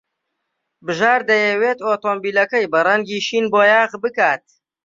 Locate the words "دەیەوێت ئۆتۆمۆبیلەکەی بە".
1.29-2.79